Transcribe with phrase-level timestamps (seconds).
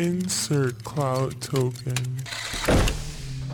[0.00, 1.94] Insert cloud token.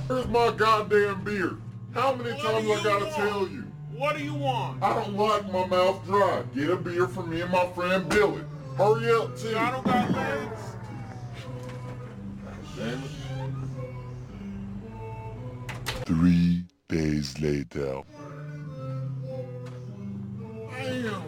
[0.07, 1.59] Where's my goddamn beer?
[1.93, 3.15] How many What times I gotta want?
[3.15, 3.65] tell you?
[3.95, 4.83] What do you want?
[4.83, 6.43] I don't like my mouth dry.
[6.55, 8.41] Get a beer for me and my friend Billy.
[8.79, 9.55] Hurry up, too.
[9.55, 10.61] I don't got legs.
[12.75, 13.11] Damn it.
[16.07, 18.01] Three days later.
[20.71, 21.23] Damn,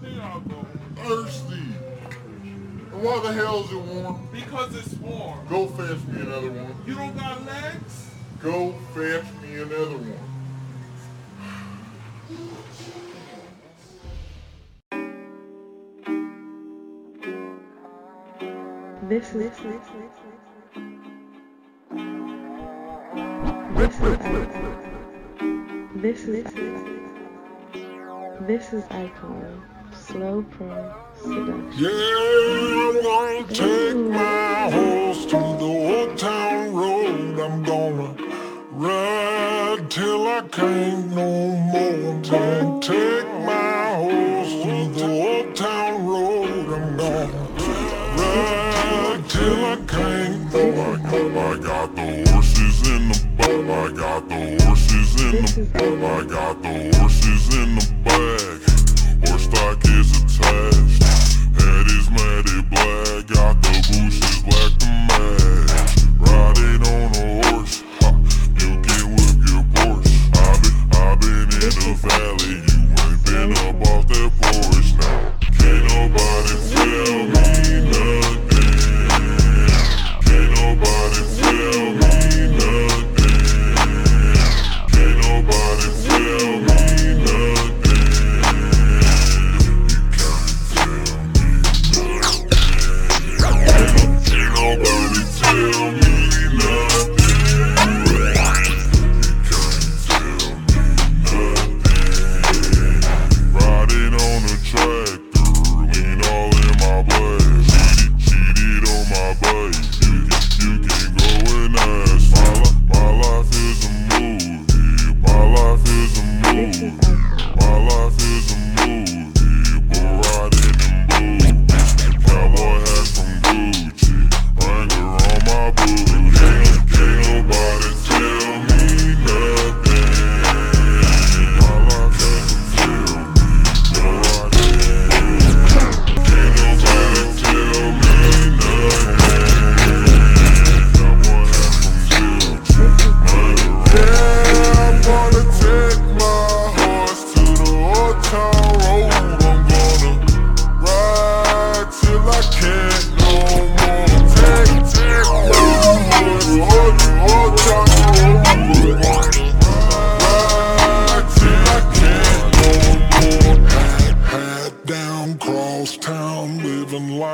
[0.00, 0.66] Here y'all go.
[0.96, 1.75] thirsty.
[2.96, 4.26] And why the hell is it warm?
[4.32, 5.46] Because it's warm.
[5.50, 6.74] Go fetch me another one.
[6.86, 8.10] You don't got legs?
[8.40, 10.18] Go fetch me another one.
[19.10, 20.10] This is this is
[23.76, 24.18] this is
[26.00, 26.46] this is
[28.46, 31.72] this is icon slow pro seduction.
[31.76, 32.35] Yeah,
[40.56, 42.22] can't no more.
[42.22, 46.48] Gonna take my horse to the old town road.
[46.48, 47.26] I'm gonna
[48.16, 51.52] ride till I can't oh, no more.
[51.52, 53.50] I got the horses in the back.
[53.50, 56.55] I got the horses in the is I got